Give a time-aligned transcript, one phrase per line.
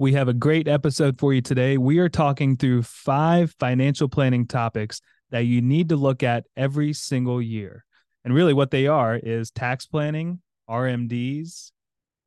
[0.00, 1.76] We have a great episode for you today.
[1.76, 6.92] We are talking through five financial planning topics that you need to look at every
[6.92, 7.84] single year.
[8.24, 10.40] And really, what they are is tax planning,
[10.70, 11.72] RMDs,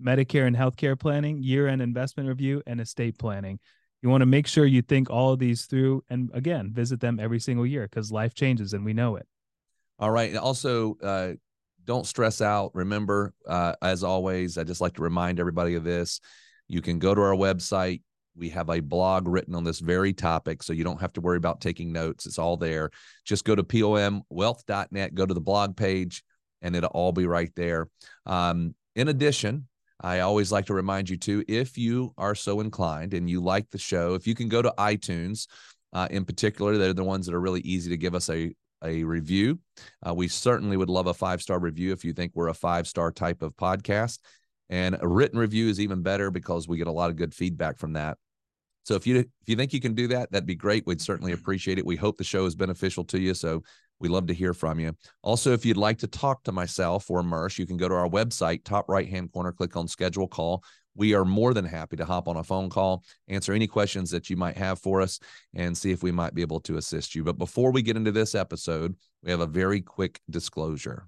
[0.03, 3.57] Medicare and healthcare planning, year end investment review, and estate planning.
[4.01, 7.21] You want to make sure you think all of these through and again, visit them
[7.21, 9.25] every single year because life changes and we know it.
[9.97, 10.35] All right.
[10.35, 11.33] Also, uh,
[11.85, 12.75] don't stress out.
[12.75, 16.19] Remember, uh, as always, I just like to remind everybody of this.
[16.71, 18.01] You can go to our website.
[18.35, 21.35] We have a blog written on this very topic, so you don't have to worry
[21.35, 22.25] about taking notes.
[22.25, 22.91] It's all there.
[23.25, 26.23] Just go to pomwealth.net, go to the blog page,
[26.61, 27.89] and it'll all be right there.
[28.25, 29.67] Um, in addition,
[29.99, 33.69] I always like to remind you too, if you are so inclined and you like
[33.69, 35.47] the show, if you can go to iTunes,
[35.91, 39.03] uh, in particular, they're the ones that are really easy to give us a a
[39.03, 39.59] review.
[40.05, 42.87] Uh, we certainly would love a five star review if you think we're a five
[42.87, 44.19] star type of podcast.
[44.71, 47.77] And a written review is even better because we get a lot of good feedback
[47.77, 48.17] from that.
[48.83, 50.87] So if you if you think you can do that, that'd be great.
[50.87, 51.85] We'd certainly appreciate it.
[51.85, 53.33] We hope the show is beneficial to you.
[53.33, 53.61] So
[53.99, 54.95] we love to hear from you.
[55.21, 58.09] Also, if you'd like to talk to myself or Murs, you can go to our
[58.09, 60.63] website, top right hand corner, click on schedule call.
[60.95, 64.29] We are more than happy to hop on a phone call, answer any questions that
[64.29, 65.19] you might have for us,
[65.53, 67.23] and see if we might be able to assist you.
[67.23, 71.07] But before we get into this episode, we have a very quick disclosure.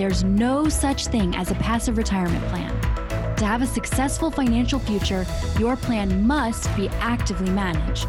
[0.00, 2.70] There's no such thing as a passive retirement plan.
[3.36, 5.26] To have a successful financial future,
[5.58, 8.08] your plan must be actively managed.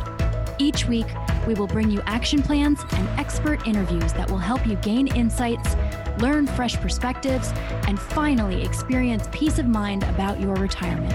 [0.57, 1.07] Each week,
[1.45, 5.75] we will bring you action plans and expert interviews that will help you gain insights,
[6.21, 7.51] learn fresh perspectives,
[7.89, 11.13] and finally experience peace of mind about your retirement.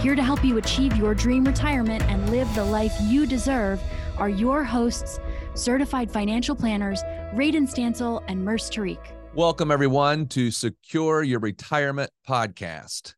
[0.00, 3.78] Here to help you achieve your dream retirement and live the life you deserve
[4.16, 5.20] are your hosts,
[5.52, 7.02] certified financial planners,
[7.34, 9.17] Radon Stancil and Murs Tariq.
[9.34, 13.14] Welcome, everyone, to Secure Your Retirement Podcast.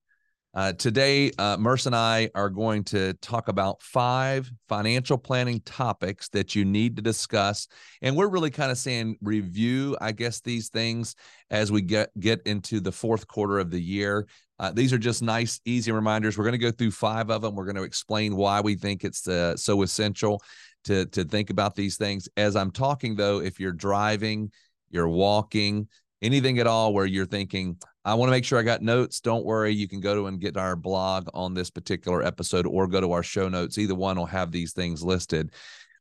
[0.53, 6.29] Uh, today, uh, Murs and I are going to talk about five financial planning topics
[6.31, 7.69] that you need to discuss,
[8.03, 11.15] and we're really kind of saying review, I guess, these things
[11.51, 14.27] as we get get into the fourth quarter of the year.
[14.59, 16.37] Uh, these are just nice, easy reminders.
[16.37, 17.55] We're going to go through five of them.
[17.55, 20.43] We're going to explain why we think it's uh, so essential
[20.85, 22.29] to to think about these things.
[22.37, 24.51] As I'm talking, though, if you're driving,
[24.91, 25.89] you're walking,
[26.23, 29.21] anything at all where you're thinking, I want to make sure I got notes.
[29.21, 29.75] Don't worry.
[29.75, 33.13] You can go to and get our blog on this particular episode or go to
[33.13, 33.79] our show notes.
[33.79, 35.53] Either one will have these things listed.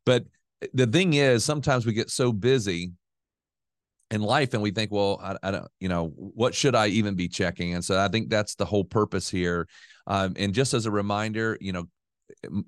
[0.06, 0.26] But
[0.74, 2.94] the thing is, sometimes we get so busy
[4.12, 7.16] in life and we think, well, I, I don't, you know, what should I even
[7.16, 7.74] be checking?
[7.76, 9.68] And so I think that's the whole purpose here.
[10.08, 11.86] Um, and just as a reminder, you know,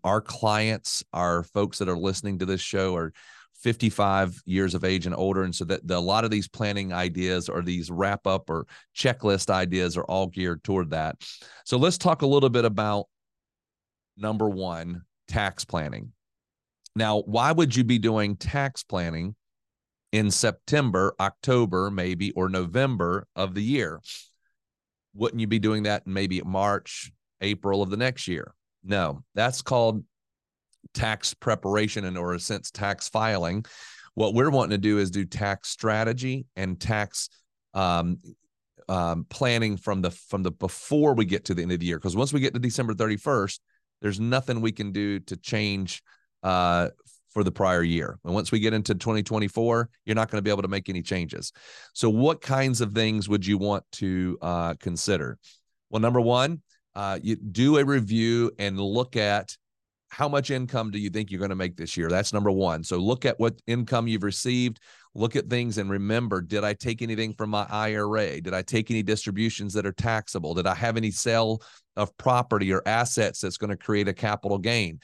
[0.03, 3.13] our clients, our folks that are listening to this show are
[3.61, 5.43] 55 years of age and older.
[5.43, 8.65] And so that the, a lot of these planning ideas or these wrap up or
[8.95, 11.15] checklist ideas are all geared toward that.
[11.65, 13.05] So let's talk a little bit about
[14.17, 16.11] number one tax planning.
[16.95, 19.35] Now, why would you be doing tax planning
[20.11, 24.01] in September, October, maybe, or November of the year?
[25.13, 28.53] Wouldn't you be doing that maybe March, April of the next year?
[28.83, 30.03] No, that's called
[30.93, 33.65] tax preparation and or a sense tax filing
[34.15, 37.29] what we're wanting to do is do tax strategy and tax
[37.73, 38.17] um,
[38.89, 41.97] um, planning from the from the before we get to the end of the year.
[41.97, 43.59] Because once we get to december 31st
[44.01, 46.01] there's nothing we can do to change
[46.43, 46.89] uh,
[47.29, 48.17] for the prior year.
[48.25, 51.01] And once we get into 2024 you're not going to be able to make any
[51.01, 51.53] changes.
[51.93, 55.37] So what kinds of things would you want to uh, consider?
[55.89, 56.61] Well number one
[56.93, 59.55] uh, you do a review and look at
[60.11, 62.09] how much income do you think you're going to make this year?
[62.09, 62.83] That's number one.
[62.83, 64.81] So look at what income you've received,
[65.15, 68.41] look at things and remember did I take anything from my IRA?
[68.41, 70.53] Did I take any distributions that are taxable?
[70.53, 71.61] Did I have any sale
[71.95, 74.99] of property or assets that's going to create a capital gain?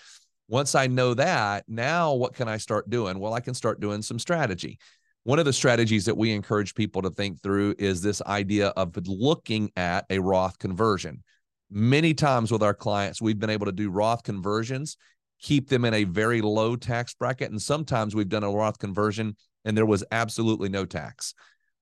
[0.50, 3.18] Once I know that, now what can I start doing?
[3.18, 4.78] Well, I can start doing some strategy.
[5.24, 8.96] One of the strategies that we encourage people to think through is this idea of
[9.08, 11.24] looking at a Roth conversion
[11.70, 14.98] many times with our clients, we've been able to do Roth conversions,
[15.40, 17.52] keep them in a very low tax bracket.
[17.52, 19.36] And sometimes we've done a Roth conversion
[19.66, 21.34] and there was absolutely no tax.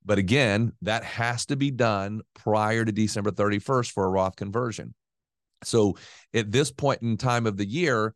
[0.04, 4.94] But again, that has to be done prior to December 31st for a Roth conversion.
[5.64, 5.98] So
[6.34, 8.14] at this point in time of the year,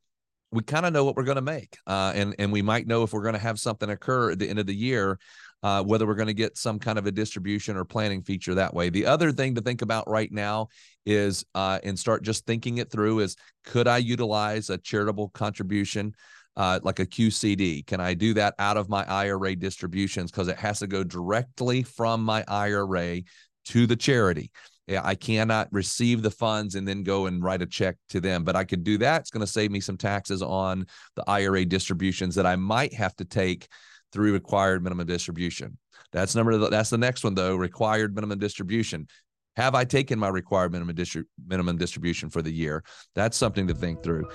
[0.51, 3.03] we kind of know what we're going to make, uh, and and we might know
[3.03, 5.19] if we're going to have something occur at the end of the year,
[5.63, 8.73] uh, whether we're going to get some kind of a distribution or planning feature that
[8.73, 8.89] way.
[8.89, 10.69] The other thing to think about right now
[11.05, 13.35] is, uh, and start just thinking it through is,
[13.65, 16.13] could I utilize a charitable contribution?
[16.57, 17.85] Uh, like a QCD?
[17.85, 20.29] Can I do that out of my IRA distributions?
[20.29, 23.21] Because it has to go directly from my IRA
[23.65, 24.51] to the charity.
[24.97, 28.55] I cannot receive the funds and then go and write a check to them, but
[28.55, 29.21] I could do that.
[29.21, 30.85] It's going to save me some taxes on
[31.15, 33.67] the IRA distributions that I might have to take
[34.11, 35.77] through required minimum distribution.
[36.11, 36.57] That's number.
[36.69, 37.55] That's the next one though.
[37.55, 39.07] Required minimum distribution.
[39.55, 42.83] Have I taken my required minimum distri- minimum distribution for the year?
[43.15, 44.29] That's something to think through.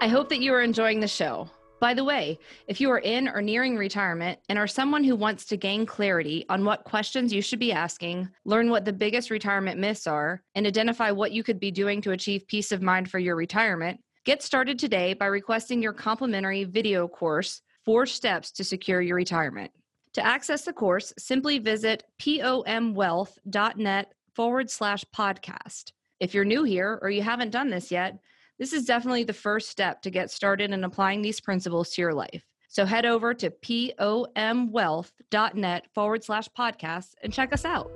[0.00, 1.50] I hope that you are enjoying the show.
[1.80, 5.46] By the way, if you are in or nearing retirement and are someone who wants
[5.46, 9.80] to gain clarity on what questions you should be asking, learn what the biggest retirement
[9.80, 13.18] myths are, and identify what you could be doing to achieve peace of mind for
[13.18, 19.00] your retirement, get started today by requesting your complimentary video course, Four Steps to Secure
[19.00, 19.72] Your Retirement.
[20.12, 25.90] To access the course, simply visit pomwealth.net forward slash podcast.
[26.20, 28.20] If you're new here or you haven't done this yet,
[28.60, 32.14] this is definitely the first step to get started in applying these principles to your
[32.14, 32.44] life.
[32.68, 37.90] So head over to pomwealth.net forward slash podcast and check us out.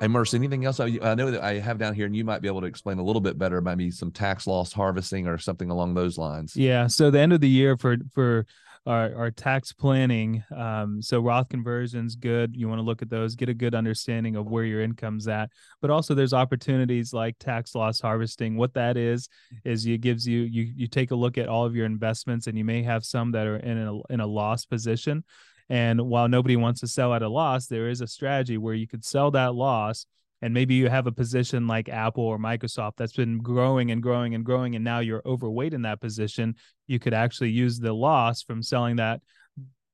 [0.00, 0.80] Hey, Murs, anything else?
[0.80, 2.98] I, I know that I have down here, and you might be able to explain
[2.98, 6.56] a little bit better, maybe some tax loss harvesting or something along those lines.
[6.56, 6.88] Yeah.
[6.88, 8.44] So the end of the year for for
[8.86, 10.44] our, our tax planning.
[10.54, 12.54] Um, so Roth conversions, good.
[12.54, 15.50] You want to look at those, get a good understanding of where your income's at.
[15.80, 18.56] But also there's opportunities like tax loss harvesting.
[18.56, 19.28] What that is
[19.64, 22.58] is it gives you you you take a look at all of your investments, and
[22.58, 25.24] you may have some that are in a in a loss position.
[25.70, 28.86] And while nobody wants to sell at a loss, there is a strategy where you
[28.86, 30.06] could sell that loss
[30.44, 34.34] and maybe you have a position like Apple or Microsoft that's been growing and growing
[34.34, 36.54] and growing, and now you're overweight in that position,
[36.86, 39.22] you could actually use the loss from selling that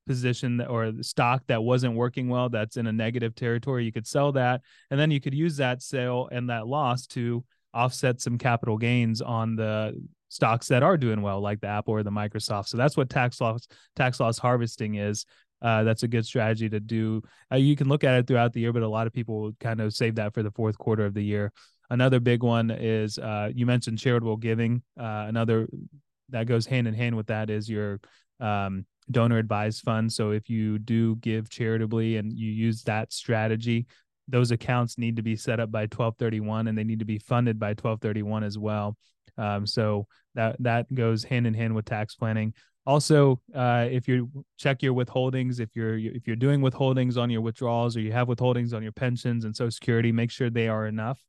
[0.09, 3.85] position or stock that wasn't working well, that's in a negative territory.
[3.85, 7.45] You could sell that, and then you could use that sale and that loss to
[7.73, 9.95] offset some capital gains on the
[10.31, 12.67] stocks that are doing well, like the Apple or the Microsoft.
[12.67, 15.27] So that's what tax loss tax loss harvesting is
[15.63, 17.23] uh, that's a good strategy to do.
[17.53, 19.81] Uh, you can look at it throughout the year, but a lot of people kind
[19.81, 21.53] of save that for the fourth quarter of the year.
[21.91, 24.83] Another big one is uh, you mentioned charitable giving.
[24.99, 25.69] Uh, another
[26.29, 28.01] that goes hand in hand with that is your
[28.39, 30.13] um, donor advised fund.
[30.13, 33.87] So if you do give charitably and you use that strategy,
[34.29, 37.59] those accounts need to be set up by 1231 and they need to be funded
[37.59, 38.97] by 1231 as well.
[39.37, 42.55] Um, so that that goes hand in hand with tax planning
[42.87, 47.41] also uh, if you check your withholdings if you're if you're doing withholdings on your
[47.41, 50.87] withdrawals or you have withholdings on your pensions and social security make sure they are
[50.87, 51.21] enough.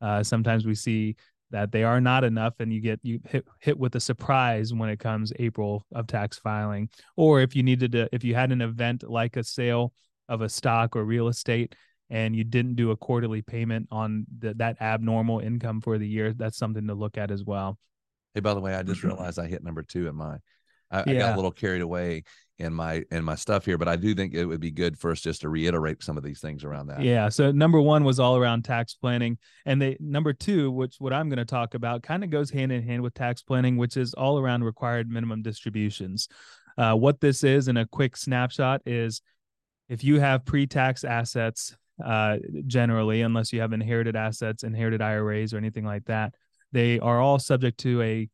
[0.00, 1.16] Uh, sometimes we see
[1.50, 4.88] that they are not enough and you get you hit, hit with a surprise when
[4.88, 6.88] it comes april of tax filing.
[7.16, 9.92] Or if you needed to if you had an event like a sale
[10.28, 11.74] of a stock or real estate
[12.10, 16.32] and you didn't do a quarterly payment on the, that abnormal income for the year
[16.32, 17.78] that's something to look at as well.
[18.34, 20.38] Hey by the way i just realized i hit number two in my
[20.90, 21.12] I, yeah.
[21.12, 22.24] I, got a little carried away
[22.58, 25.10] in my in my stuff here, but I do think it would be good for
[25.10, 27.02] us just to reiterate some of these things around that.
[27.02, 27.28] Yeah.
[27.28, 31.28] So number one was all around tax planning, and the number two, which what I'm
[31.28, 34.14] going to talk about, kind of goes hand in hand with tax planning, which is
[34.14, 36.28] all around required minimum distributions.
[36.78, 39.22] Uh, what this is, in a quick snapshot, is
[39.88, 45.58] if you have pre-tax assets, uh, generally, unless you have inherited assets, inherited IRAs, or
[45.58, 46.34] anything like that,
[46.72, 48.28] they are all subject to a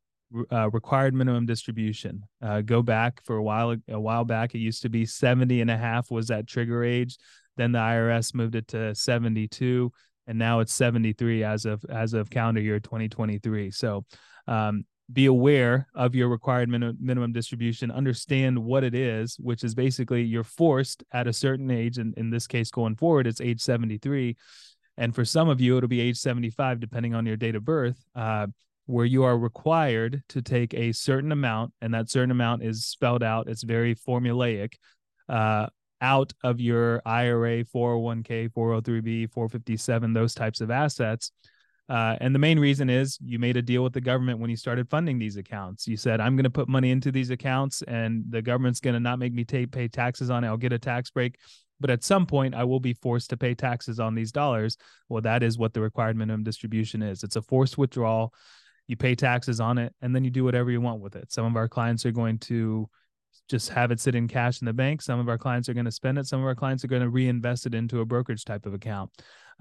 [0.50, 2.22] uh, required minimum distribution.
[2.42, 5.70] Uh, go back for a while a while back, it used to be 70 and
[5.70, 7.18] a half was that trigger age.
[7.56, 9.92] Then the IRS moved it to 72,
[10.26, 13.70] and now it's 73 as of as of calendar year 2023.
[13.70, 14.04] So
[14.46, 17.90] um, be aware of your required min- minimum distribution.
[17.90, 22.30] Understand what it is, which is basically you're forced at a certain age, and in
[22.30, 24.36] this case going forward, it's age 73.
[24.96, 28.02] And for some of you, it'll be age 75, depending on your date of birth.
[28.14, 28.48] Uh,
[28.86, 33.22] where you are required to take a certain amount, and that certain amount is spelled
[33.22, 34.74] out, it's very formulaic,
[35.28, 35.66] uh,
[36.00, 41.30] out of your IRA, 401k, 403b, 457, those types of assets.
[41.88, 44.56] Uh, and the main reason is you made a deal with the government when you
[44.56, 45.86] started funding these accounts.
[45.86, 49.00] You said, I'm going to put money into these accounts and the government's going to
[49.00, 50.48] not make me pay taxes on it.
[50.48, 51.38] I'll get a tax break.
[51.80, 54.76] But at some point, I will be forced to pay taxes on these dollars.
[55.08, 57.24] Well, that is what the required minimum distribution is.
[57.24, 58.32] It's a forced withdrawal
[58.88, 61.44] you pay taxes on it and then you do whatever you want with it some
[61.44, 62.88] of our clients are going to
[63.48, 65.84] just have it sit in cash in the bank some of our clients are going
[65.84, 68.44] to spend it some of our clients are going to reinvest it into a brokerage
[68.44, 69.10] type of account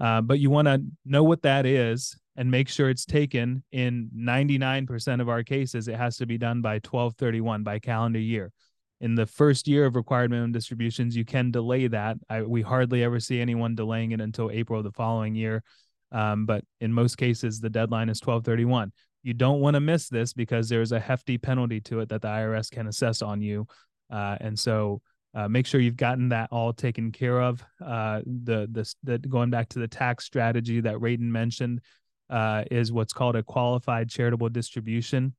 [0.00, 4.10] Uh, but you want to know what that is and make sure it's taken in
[4.16, 5.88] 99% of our cases.
[5.88, 8.52] It has to be done by 1231 by calendar year.
[9.00, 12.16] In the first year of required minimum distributions, you can delay that.
[12.30, 15.62] I, we hardly ever see anyone delaying it until April of the following year.
[16.10, 18.92] Um, but in most cases, the deadline is 1231.
[19.22, 22.28] You don't want to miss this because there's a hefty penalty to it that the
[22.28, 23.66] IRS can assess on you.
[24.10, 25.00] Uh, and so
[25.34, 27.64] uh, make sure you've gotten that all taken care of.
[27.84, 31.80] Uh, the, the the going back to the tax strategy that Radon mentioned
[32.28, 35.34] uh, is what's called a qualified charitable distribution.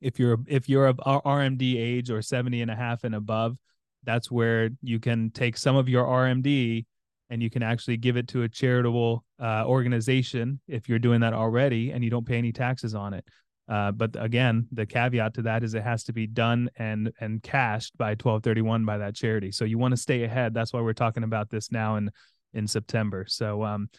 [0.00, 3.56] If you're if you're of RMD age or 70 and a half and above,
[4.04, 6.86] that's where you can take some of your RMD
[7.30, 11.34] and you can actually give it to a charitable uh, organization if you're doing that
[11.34, 13.24] already and you don't pay any taxes on it.
[13.68, 17.42] Uh, but again, the caveat to that is it has to be done and and
[17.42, 19.52] cashed by 1231 by that charity.
[19.52, 20.54] So you want to stay ahead.
[20.54, 22.10] That's why we're talking about this now in
[22.54, 23.26] in September.
[23.28, 23.90] So um,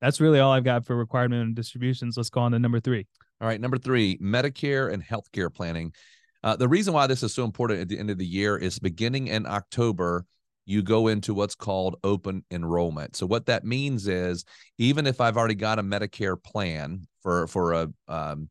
[0.00, 2.16] that's really all I've got for required minimum distributions.
[2.16, 3.06] Let's go on to number three.
[3.40, 5.92] All right, number three, Medicare and healthcare planning.
[6.42, 8.78] Uh, the reason why this is so important at the end of the year is
[8.78, 10.24] beginning in October,
[10.68, 13.16] you go into what's called open enrollment.
[13.16, 14.44] So what that means is
[14.76, 18.50] even if I've already got a Medicare plan for for a um,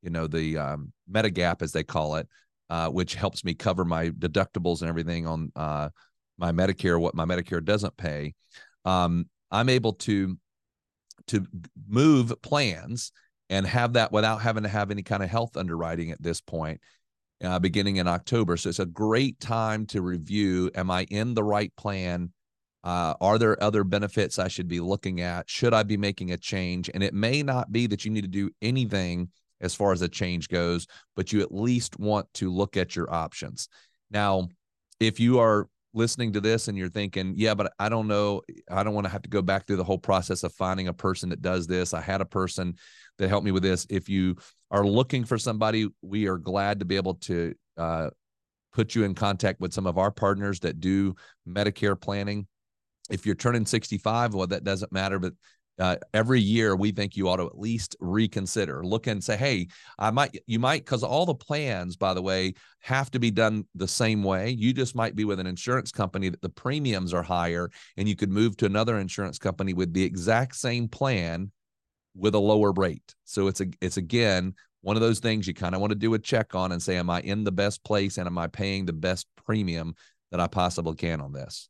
[0.00, 2.26] you know the um, Medigap as they call it,
[2.70, 5.90] uh, which helps me cover my deductibles and everything on uh,
[6.38, 8.32] my Medicare, what my Medicare doesn't pay.
[8.86, 10.38] Um, I'm able to
[11.26, 11.46] to
[11.86, 13.12] move plans
[13.50, 16.80] and have that without having to have any kind of health underwriting at this point,
[17.42, 18.56] uh, beginning in October.
[18.56, 22.32] So it's a great time to review: Am I in the right plan?
[22.84, 25.50] Uh, are there other benefits I should be looking at?
[25.50, 26.88] Should I be making a change?
[26.94, 29.30] And it may not be that you need to do anything
[29.60, 33.12] as far as a change goes, but you at least want to look at your
[33.12, 33.68] options.
[34.10, 34.48] Now,
[35.00, 38.82] if you are listening to this and you're thinking, yeah, but I don't know, I
[38.82, 41.30] don't want to have to go back through the whole process of finding a person
[41.30, 41.92] that does this.
[41.92, 42.74] I had a person
[43.18, 43.86] that helped me with this.
[43.90, 44.36] If you
[44.70, 48.10] are looking for somebody, we are glad to be able to uh,
[48.72, 51.14] put you in contact with some of our partners that do
[51.48, 52.46] Medicare planning.
[53.10, 55.32] If you're turning 65, well, that doesn't matter, but
[55.78, 59.66] uh, every year we think you ought to at least reconsider look and say hey
[59.98, 63.64] i might you might because all the plans by the way have to be done
[63.74, 67.22] the same way you just might be with an insurance company that the premiums are
[67.22, 71.50] higher and you could move to another insurance company with the exact same plan
[72.14, 75.74] with a lower rate so it's a it's again one of those things you kind
[75.74, 78.18] of want to do a check on and say am i in the best place
[78.18, 79.94] and am i paying the best premium
[80.30, 81.68] that i possibly can on this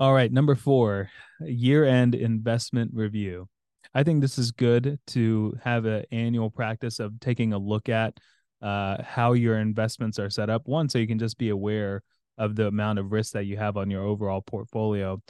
[0.00, 3.48] all right, number four, year-end investment review.
[3.92, 8.16] I think this is good to have an annual practice of taking a look at
[8.62, 10.62] uh, how your investments are set up.
[10.66, 12.04] One, so you can just be aware
[12.36, 15.20] of the amount of risk that you have on your overall portfolio,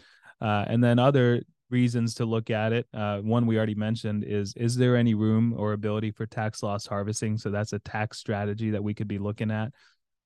[0.43, 2.87] uh, and then other reasons to look at it.
[2.95, 6.87] Uh, one we already mentioned is is there any room or ability for tax loss
[6.87, 7.39] harvesting?
[7.39, 9.73] So that's a tax strategy that we could be looking at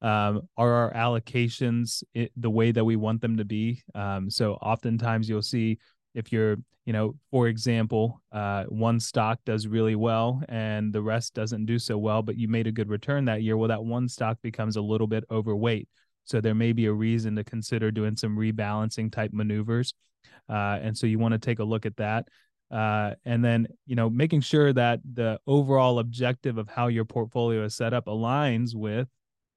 [0.02, 4.54] um, are our allocations it, the way that we want them to be um, so
[4.54, 5.78] oftentimes you'll see
[6.14, 11.34] if you're you know for example uh, one stock does really well and the rest
[11.34, 14.08] doesn't do so well but you made a good return that year well that one
[14.08, 15.88] stock becomes a little bit overweight
[16.24, 19.94] so there may be a reason to consider doing some rebalancing type maneuvers
[20.48, 22.26] uh, and so you want to take a look at that
[22.70, 27.64] uh, and then you know making sure that the overall objective of how your portfolio
[27.64, 29.08] is set up aligns with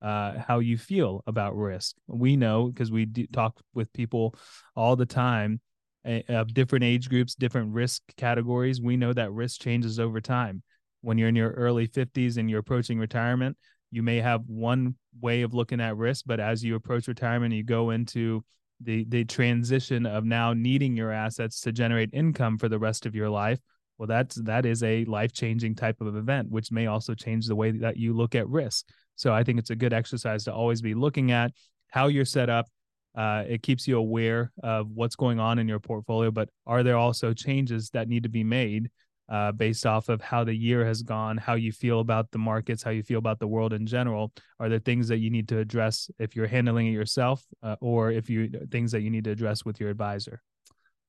[0.01, 1.95] uh, how you feel about risk.
[2.07, 4.35] We know because we talk with people
[4.75, 5.61] all the time
[6.07, 8.81] uh, of different age groups, different risk categories.
[8.81, 10.61] We know that risk changes over time.
[11.01, 13.57] When you're in your early 50s and you're approaching retirement,
[13.91, 17.63] you may have one way of looking at risk, but as you approach retirement, you
[17.63, 18.43] go into
[18.81, 23.15] the the transition of now needing your assets to generate income for the rest of
[23.15, 23.59] your life
[23.97, 27.55] well that's that is a life changing type of event which may also change the
[27.55, 30.81] way that you look at risk so I think it's a good exercise to always
[30.81, 31.51] be looking at
[31.89, 32.67] how you're set up.
[33.15, 36.97] Uh, it keeps you aware of what's going on in your portfolio, but are there
[36.97, 38.91] also changes that need to be made
[39.29, 42.83] uh, based off of how the year has gone, how you feel about the markets,
[42.83, 44.31] how you feel about the world in general?
[44.59, 48.11] Are there things that you need to address if you're handling it yourself, uh, or
[48.11, 50.41] if you things that you need to address with your advisor?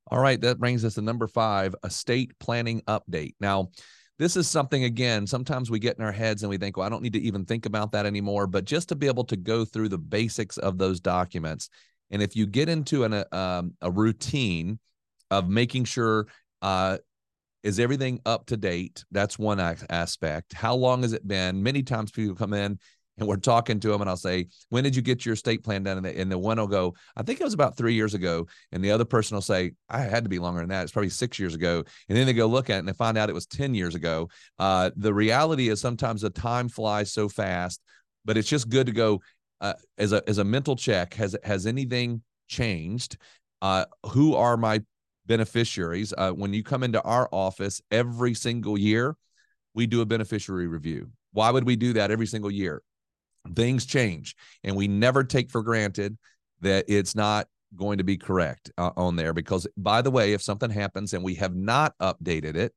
[0.09, 3.35] All right, that brings us to number five: estate planning update.
[3.41, 3.71] Now,
[4.19, 6.89] this is something again sometimes we get in our heads and we think well i
[6.89, 9.63] don't need to even think about that anymore but just to be able to go
[9.63, 11.69] through the basics of those documents
[12.11, 14.79] and if you get into an, a, uh, um, a routine
[15.31, 16.27] of making sure
[16.63, 16.97] uh,
[17.63, 22.11] is everything up to date that's one aspect how long has it been many times
[22.11, 22.79] people come in
[23.19, 25.83] and we're talking to them and I'll say, when did you get your estate plan
[25.83, 25.97] done?
[25.97, 28.47] And the, and the one will go, I think it was about three years ago.
[28.73, 30.83] And the other person will say, I had to be longer than that.
[30.83, 31.83] It's probably six years ago.
[32.09, 33.95] And then they go look at it and they find out it was 10 years
[33.95, 34.29] ago.
[34.59, 37.81] Uh, the reality is sometimes the time flies so fast,
[38.25, 39.23] but it's just good to go
[39.63, 41.15] uh, as a, as a mental check.
[41.15, 43.17] Has, has anything changed?
[43.63, 44.83] Uh, who are my
[45.27, 46.15] beneficiaries?
[46.17, 49.17] Uh, when you come into our office every single year,
[49.75, 51.11] we do a beneficiary review.
[51.33, 52.83] Why would we do that every single year?
[53.55, 56.17] things change and we never take for granted
[56.61, 60.43] that it's not going to be correct uh, on there because by the way if
[60.43, 62.73] something happens and we have not updated it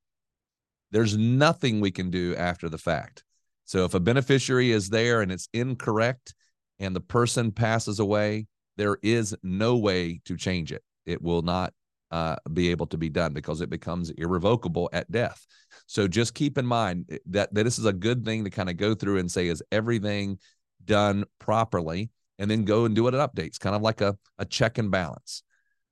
[0.91, 3.24] there's nothing we can do after the fact
[3.65, 6.34] so if a beneficiary is there and it's incorrect
[6.79, 11.74] and the person passes away there is no way to change it it will not
[12.12, 15.46] uh, be able to be done because it becomes irrevocable at death
[15.86, 18.70] so just keep in mind eh, that, that this is a good thing to kind
[18.70, 20.38] of go through and say is everything
[20.86, 24.46] done properly and then go and do it at updates, kind of like a, a
[24.46, 25.44] check and balance.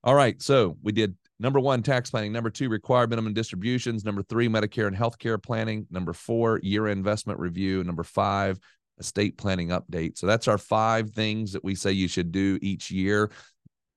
[0.03, 0.41] All right.
[0.41, 2.31] So we did number one, tax planning.
[2.31, 4.05] Number two, required minimum distributions.
[4.05, 5.85] Number three, Medicare and healthcare planning.
[5.91, 7.83] Number four, year investment review.
[7.83, 8.59] Number five,
[8.99, 10.17] estate planning update.
[10.17, 13.29] So that's our five things that we say you should do each year.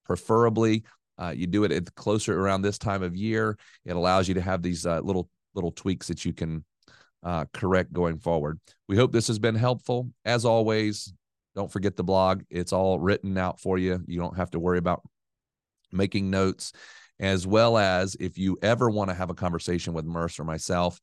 [0.04, 0.82] Preferably,
[1.20, 3.58] uh, you do it at closer around this time of year.
[3.84, 6.64] It allows you to have these uh, little little tweaks that you can
[7.22, 8.58] uh, correct going forward.
[8.88, 10.10] We hope this has been helpful.
[10.24, 11.12] As always,
[11.54, 12.42] don't forget the blog.
[12.50, 14.00] It's all written out for you.
[14.06, 15.02] You don't have to worry about
[15.92, 16.72] making notes,
[17.18, 21.00] as well as if you ever want to have a conversation with Murs or myself,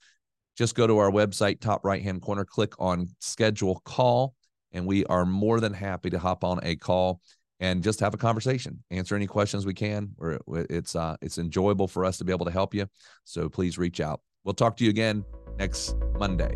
[0.58, 4.34] just go to our website, top right hand corner, click on schedule call,
[4.72, 7.22] and we are more than happy to hop on a call
[7.60, 10.12] and just have a conversation, answer any questions we can.
[10.18, 12.88] We're, it's uh, it's enjoyable for us to be able to help you.
[13.24, 14.22] So please reach out.
[14.44, 15.26] We'll talk to you again
[15.58, 16.56] next Monday.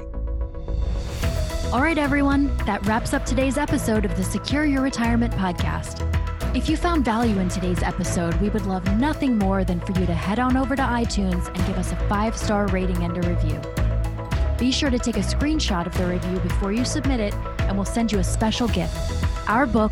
[1.73, 6.05] All right, everyone, that wraps up today's episode of the Secure Your Retirement podcast.
[6.53, 10.05] If you found value in today's episode, we would love nothing more than for you
[10.05, 13.29] to head on over to iTunes and give us a five star rating and a
[13.29, 13.59] review.
[14.57, 17.85] Be sure to take a screenshot of the review before you submit it, and we'll
[17.85, 18.95] send you a special gift
[19.47, 19.91] our book,